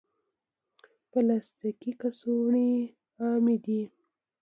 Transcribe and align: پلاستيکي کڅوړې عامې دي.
پلاستيکي 1.11 1.91
کڅوړې 2.01 2.71
عامې 3.21 3.55
دي. 3.65 3.81